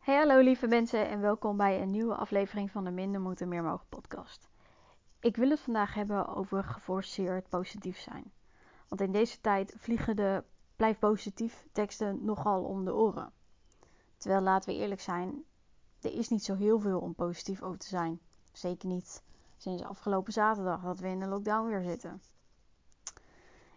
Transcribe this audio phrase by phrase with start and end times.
[0.00, 3.62] Hey hallo lieve mensen en welkom bij een nieuwe aflevering van de Minder Moeten Meer
[3.62, 4.48] Mogen podcast.
[5.18, 8.32] Ik wil het vandaag hebben over geforceerd positief zijn.
[8.88, 10.44] Want in deze tijd vliegen de
[10.76, 13.32] blijf positief teksten nogal om de oren.
[14.16, 15.44] Terwijl laten we eerlijk zijn,
[16.00, 18.20] er is niet zo heel veel om positief over te zijn.
[18.52, 19.22] Zeker niet
[19.56, 22.22] sinds afgelopen zaterdag dat we in de lockdown weer zitten.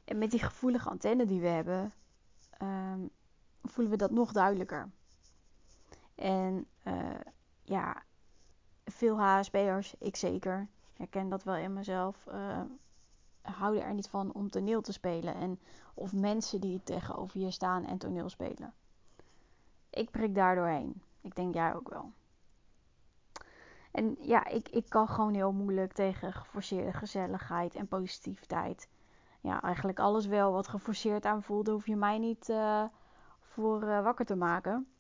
[0.05, 1.94] En met die gevoelige antenne die we hebben,
[2.52, 3.00] ehm,
[3.64, 4.92] voelen we dat nog duidelijker.
[6.16, 7.20] En uh,
[7.63, 8.03] ja,
[8.85, 12.62] veel HSB'ers, ik zeker, herken dat wel in mezelf, uh,
[13.41, 15.35] houden er niet van om toneel te spelen.
[15.35, 15.59] En,
[15.94, 18.73] of mensen die tegenover je staan en toneel spelen.
[19.90, 21.02] Ik prik daar doorheen.
[21.21, 22.12] Ik denk jij ook wel.
[23.91, 28.90] En ja, ik, ik kan gewoon heel moeilijk tegen geforceerde gezelligheid en positiviteit.
[29.41, 32.84] Ja, eigenlijk alles wel wat geforceerd aanvoelt, hoef je mij niet uh,
[33.40, 34.93] voor wakker te maken.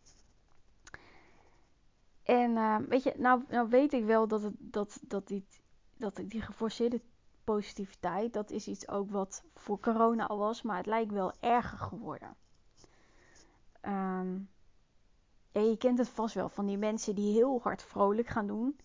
[2.23, 5.45] En uh, weet je, nou, nou weet ik wel dat, het, dat, dat, die,
[5.97, 7.01] dat die geforceerde
[7.43, 11.77] positiviteit, dat is iets ook wat voor corona al was, maar het lijkt wel erger
[11.77, 12.35] geworden.
[15.53, 18.77] Ja, je kent het vast wel van die mensen die heel hard vrolijk gaan doen.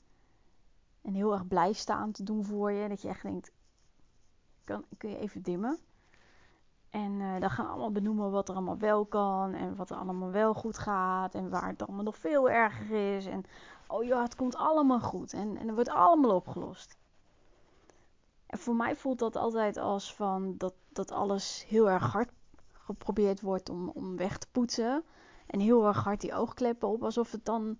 [1.02, 2.88] En heel erg blij staan te doen voor je.
[2.88, 3.52] Dat je echt denkt,
[4.64, 5.78] kan, kun je even dimmen?
[6.90, 9.54] En uh, dan gaan we allemaal benoemen wat er allemaal wel kan.
[9.54, 11.34] En wat er allemaal wel goed gaat.
[11.34, 13.26] En waar het allemaal nog veel erger is.
[13.26, 13.44] En
[13.86, 15.32] oh ja, het komt allemaal goed.
[15.32, 16.96] En, en het wordt allemaal opgelost.
[18.46, 22.30] En voor mij voelt dat altijd als van dat, dat alles heel erg hard
[22.72, 25.04] geprobeerd wordt om, om weg te poetsen.
[25.46, 27.02] En heel erg hard die oogkleppen op.
[27.02, 27.76] Alsof het dan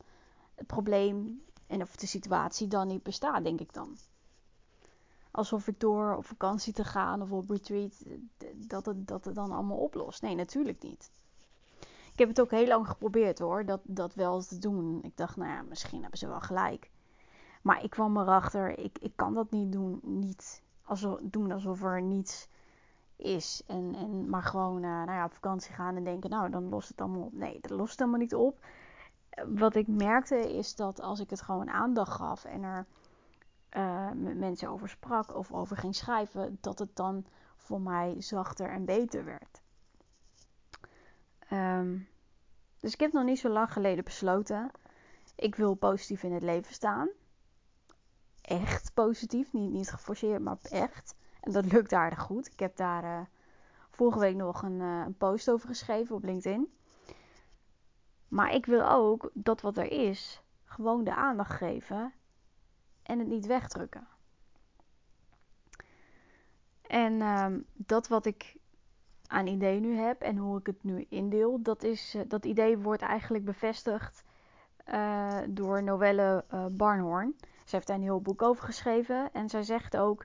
[0.55, 3.97] het probleem en of de situatie dan niet bestaat, denk ik dan
[5.39, 8.05] alsof ik door op vakantie te gaan of op retreat,
[8.55, 10.23] dat het, dat het dan allemaal oplost.
[10.23, 11.11] Nee, natuurlijk niet.
[12.13, 15.03] Ik heb het ook heel lang geprobeerd hoor, dat, dat wel te doen.
[15.03, 16.91] Ik dacht, nou ja, misschien hebben ze wel gelijk.
[17.63, 20.01] Maar ik kwam erachter, ik, ik kan dat niet doen.
[20.03, 22.49] Niet alsof, doen alsof er niets
[23.17, 23.63] is.
[23.67, 26.89] En, en, maar gewoon uh, nou ja, op vakantie gaan en denken, nou dan lost
[26.89, 27.33] het allemaal op.
[27.33, 28.59] Nee, dat lost helemaal niet op.
[29.47, 32.87] Wat ik merkte is dat als ik het gewoon aandacht gaf en er
[33.77, 38.71] uh, met mensen over sprak of over ging schrijven, dat het dan voor mij zachter
[38.71, 39.61] en beter werd.
[41.53, 42.09] Um,
[42.81, 44.71] dus ik heb nog niet zo lang geleden besloten.
[45.37, 47.09] Ik wil positief in het leven staan.
[48.43, 49.53] Echt positief.
[49.53, 51.17] Niet, niet geforceerd, maar echt.
[51.41, 52.53] En dat lukt aardig goed.
[52.53, 53.21] Ik heb daar uh,
[53.91, 56.73] vorige week nog een, uh, een post over geschreven op LinkedIn.
[58.29, 62.13] Maar ik wil ook dat wat er is, gewoon de aandacht geven
[63.09, 64.07] en het niet wegdrukken.
[66.83, 68.57] En um, dat wat ik
[69.27, 72.79] aan idee nu heb en hoe ik het nu indeel, dat, is, uh, dat idee
[72.79, 74.25] wordt eigenlijk bevestigd
[74.89, 77.37] uh, door Noelle uh, Barnhorn.
[77.41, 80.25] Ze heeft daar een heel boek over geschreven en zij zegt ook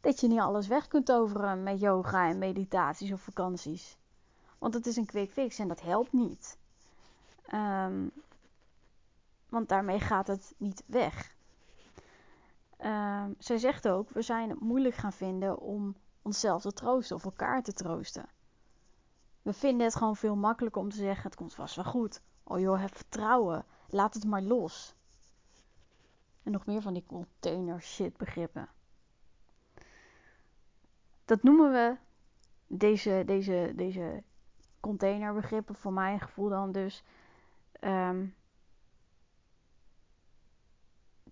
[0.00, 3.96] dat je niet alles weg kunt toveren met yoga en meditaties of vakanties.
[4.58, 6.58] Want het is een quick fix en dat helpt niet.
[7.54, 8.12] Um,
[9.48, 11.38] want daarmee gaat het niet weg.
[12.84, 17.24] Uh, zij zegt ook, we zijn het moeilijk gaan vinden om onszelf te troosten of
[17.24, 18.28] elkaar te troosten.
[19.42, 22.22] We vinden het gewoon veel makkelijker om te zeggen, het komt vast wel goed.
[22.42, 24.94] Oh joh, heb vertrouwen, laat het maar los.
[26.42, 28.68] En nog meer van die container shit begrippen.
[31.24, 31.96] Dat noemen we
[32.66, 34.22] deze, deze, deze
[34.80, 37.04] containerbegrippen, voor mijn gevoel dan dus,
[37.80, 38.34] um,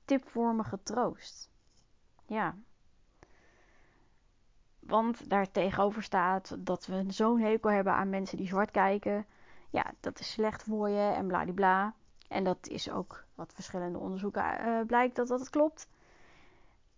[0.09, 1.51] tipvormige troost.
[2.27, 2.55] Ja.
[4.79, 9.27] Want daar tegenover staat dat we zo'n hekel hebben aan mensen die zwart kijken.
[9.71, 11.95] Ja, dat is slecht voor je en bladibla.
[12.29, 15.89] En dat is ook wat verschillende onderzoeken uh, blijkt dat dat klopt.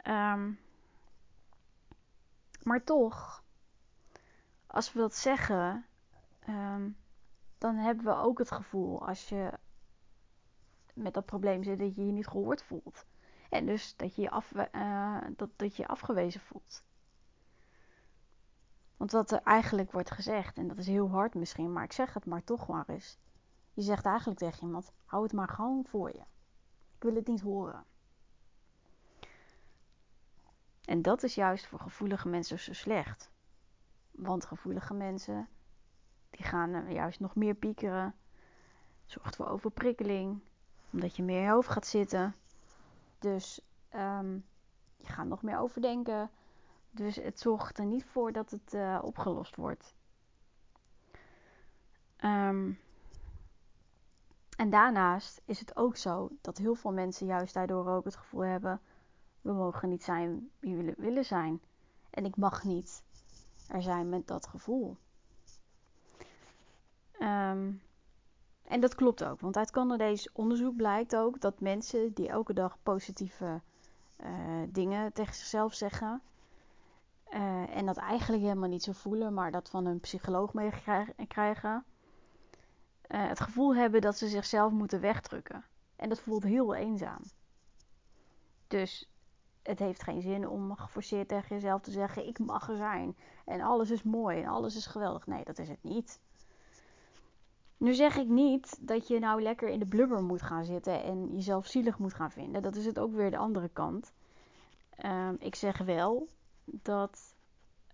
[0.07, 0.59] Um,
[2.63, 3.45] maar toch,
[4.67, 5.87] als we dat zeggen,
[6.49, 6.97] um,
[7.59, 9.53] dan hebben we ook het gevoel als je
[11.03, 13.07] met dat probleem zit dat je je niet gehoord voelt.
[13.49, 16.85] En dus dat je je, af, uh, dat, dat je afgewezen voelt.
[18.97, 22.15] Want wat er eigenlijk wordt gezegd, en dat is heel hard misschien, maar ik zeg
[22.15, 23.19] het maar toch maar eens.
[23.75, 26.23] Je zegt eigenlijk tegen iemand: hou het maar gewoon voor je.
[26.97, 27.85] Ik wil het niet horen.
[30.85, 33.31] En dat is juist voor gevoelige mensen zo slecht.
[34.11, 35.49] Want gevoelige mensen,
[36.31, 38.15] die gaan juist nog meer piekeren.
[39.05, 40.41] Zorgt voor overprikkeling
[40.93, 42.35] omdat je meer in je hoofd gaat zitten.
[43.19, 43.61] Dus
[43.95, 44.45] um,
[44.97, 46.31] je gaat nog meer overdenken.
[46.91, 49.95] Dus het zorgt er niet voor dat het uh, opgelost wordt.
[52.25, 52.79] Um,
[54.57, 58.41] En daarnaast is het ook zo dat heel veel mensen juist daardoor ook het gevoel
[58.45, 58.81] hebben:
[59.41, 61.61] we mogen niet zijn wie we willen zijn.
[62.11, 63.03] En ik mag niet
[63.69, 64.97] er zijn met dat gevoel.
[67.19, 67.73] Ehm,
[68.71, 72.79] en dat klopt ook, want uit Canadees onderzoek blijkt ook dat mensen die elke dag
[72.83, 73.61] positieve
[74.25, 74.29] uh,
[74.69, 76.23] dingen tegen zichzelf zeggen.
[77.33, 81.85] Uh, en dat eigenlijk helemaal niet zo voelen, maar dat van hun psycholoog meekrijgen.
[83.09, 85.65] Uh, het gevoel hebben dat ze zichzelf moeten wegdrukken.
[85.97, 87.21] En dat voelt heel eenzaam.
[88.69, 89.11] Dus
[89.63, 93.17] het heeft geen zin om geforceerd tegen jezelf te zeggen: Ik mag er zijn.
[93.45, 95.27] En alles is mooi en alles is geweldig.
[95.27, 96.21] Nee, dat is het niet.
[97.81, 101.35] Nu zeg ik niet dat je nou lekker in de blubber moet gaan zitten en
[101.35, 102.63] jezelf zielig moet gaan vinden.
[102.63, 104.13] Dat is het ook weer de andere kant.
[105.05, 106.29] Um, ik zeg wel
[106.65, 107.35] dat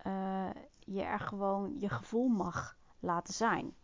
[0.06, 3.74] uh, je er gewoon je gevoel mag laten zijn.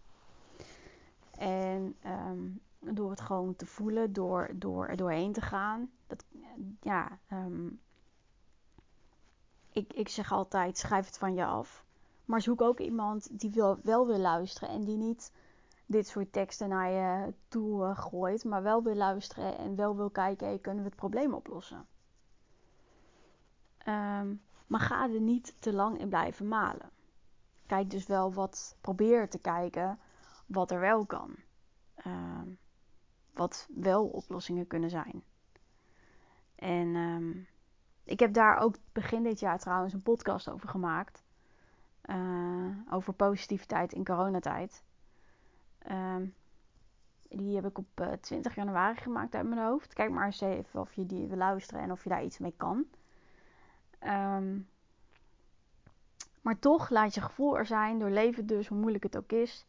[1.31, 5.91] En um, door het gewoon te voelen, door, door er doorheen te gaan.
[6.07, 6.25] Dat,
[6.81, 7.81] ja, um,
[9.73, 11.85] ik, ik zeg altijd: schrijf het van je af.
[12.25, 15.33] Maar zoek ook iemand die wil, wel wil luisteren en die niet
[15.93, 20.11] dit soort teksten naar je toe uh, gooit, maar wel wil luisteren en wel wil
[20.11, 21.87] kijken: kunnen we het probleem oplossen?
[23.89, 26.91] Um, maar ga er niet te lang in blijven malen.
[27.67, 29.99] Kijk dus wel wat, probeer te kijken
[30.47, 31.37] wat er wel kan.
[32.07, 32.59] Um,
[33.35, 35.23] wat wel oplossingen kunnen zijn.
[36.55, 37.47] En um,
[38.05, 41.25] ik heb daar ook begin dit jaar trouwens een podcast over gemaakt.
[42.05, 44.85] Uh, over positiviteit in coronatijd.
[47.35, 49.93] Die heb ik op uh, eh, 20 januari gemaakt uit mijn hoofd.
[49.93, 52.55] Kijk maar eens even of je die wil luisteren en of je daar iets mee
[52.57, 52.85] kan.
[54.07, 54.69] Um,
[56.43, 59.67] maar toch laat je gevoel er zijn, doorleef het dus, hoe moeilijk het ook is.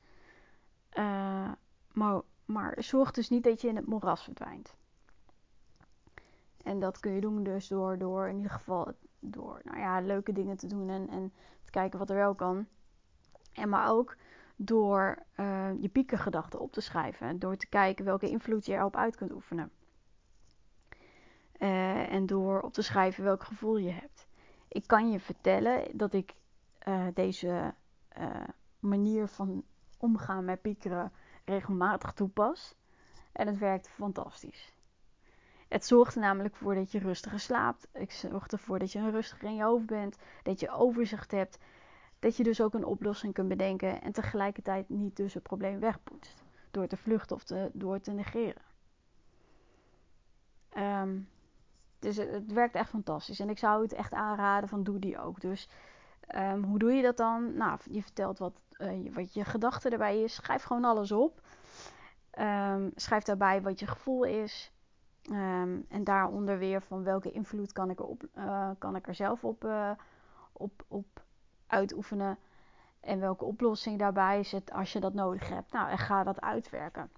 [0.94, 1.52] Uh,
[1.92, 4.76] maar, maar zorg dus niet dat je in het moeras verdwijnt.
[6.64, 10.32] En dat kun je doen dus door, door in ieder geval door nou ja, leuke
[10.32, 11.34] dingen te doen en, en
[11.64, 12.68] te kijken wat er wel kan.
[13.54, 14.16] En maar ook
[14.56, 17.28] door uh, je piekengedachten op te schrijven.
[17.28, 19.72] En door te kijken welke invloed je erop uit kunt oefenen.
[21.60, 24.28] Uh, en door op te schrijven welk gevoel je hebt.
[24.68, 26.34] Ik kan je vertellen dat ik
[26.88, 27.74] uh, deze
[28.80, 29.64] manier van
[29.98, 31.12] omgaan met piekeren
[31.46, 32.76] regelmatig toepas.
[33.32, 34.74] En het werkt fantastisch.
[35.68, 37.88] Het zorgt er namelijk voor dat je rustiger slaapt.
[37.92, 40.18] Het zorgt ervoor dat je rustiger in je hoofd bent.
[40.44, 41.60] Dat je overzicht hebt.
[42.24, 44.02] Dat je dus ook een oplossing kunt bedenken.
[44.02, 46.44] En tegelijkertijd niet dus het probleem wegpoetst.
[46.72, 47.44] Door te vluchten of
[47.74, 48.62] door te negeren.
[50.78, 51.30] Um,
[52.00, 53.40] dus het, werkt echt fantastisch.
[53.40, 55.42] En ik zou het echt aanraden van doe die ook.
[55.42, 55.70] Dus
[56.36, 57.58] um, hoe doe je dat dan?
[57.58, 60.34] Nou, je vertelt wat, uh, wat je gedachte erbij is.
[60.34, 61.42] Schrijf gewoon alles op.
[62.40, 64.72] Um, schrijf daarbij wat je gevoel is.
[65.32, 69.16] Um, en daaronder weer van welke invloed kan ik er, op, uh, kan ik er
[69.16, 69.92] zelf op, uh,
[70.54, 71.24] op, op
[71.74, 72.38] uitoefenen.
[73.00, 75.72] En welke oplossing daarbij zit als je dat nodig hebt.
[75.72, 77.12] Nou, en ga dat uitwerken.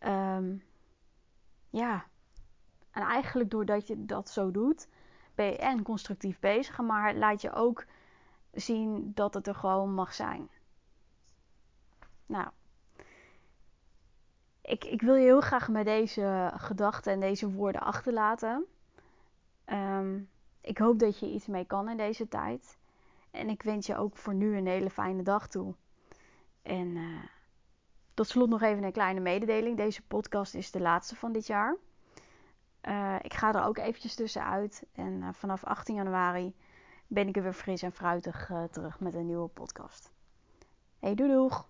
[0.00, 0.62] Um,
[1.70, 2.04] ja.
[2.90, 4.88] En eigenlijk doordat je dat zo doet,
[5.34, 7.84] ben je en constructief bezig, maar laat je ook
[8.52, 10.48] zien dat het er gewoon mag zijn.
[12.26, 12.48] Nou,
[14.60, 18.64] ik, ik wil je heel graag met deze gedachten en deze woorden achterlaten.
[19.66, 20.28] Um,
[20.60, 22.78] ik hoop dat je iets mee kan in deze tijd.
[23.36, 25.74] En ik wens je ook voor nu een hele fijne dag toe.
[26.62, 27.22] En uh,
[28.14, 29.76] tot slot nog even een kleine mededeling.
[29.76, 31.76] Deze podcast is de laatste van dit jaar.
[32.82, 34.86] Uh, ik ga er ook eventjes tussenuit.
[34.92, 36.54] En uh, vanaf 18 januari
[37.06, 40.10] ben ik er weer fris en fruitig terug met een nieuwe podcast.
[40.98, 41.68] Hey, doei doeg!